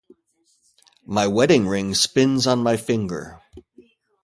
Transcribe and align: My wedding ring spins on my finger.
My 1.05 1.27
wedding 1.27 1.67
ring 1.67 1.93
spins 1.93 2.47
on 2.47 2.63
my 2.63 2.75
finger. 2.75 3.39